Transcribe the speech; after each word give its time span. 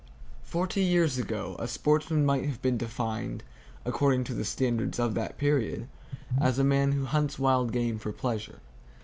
Forty 0.41 0.81
years 0.81 1.19
ago, 1.19 1.55
a 1.59 1.67
sportsman 1.67 2.25
might 2.25 2.45
have 2.45 2.59
been 2.59 2.75
defined, 2.75 3.43
according 3.85 4.23
to 4.23 4.33
the 4.33 4.43
standards 4.43 4.97
of 4.97 5.13
that 5.13 5.37
period, 5.37 5.87
as 6.39 6.57
a 6.57 6.63
man 6.63 6.93
who 6.93 7.05
hunts 7.05 7.37
wild 7.37 7.71
game 7.71 7.99
for 7.99 8.11
pleasure. 8.11 8.61